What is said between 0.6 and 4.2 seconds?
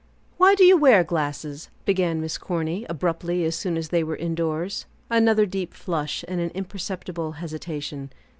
you wear glasses?" began Miss Corny, abruptly as soon as they were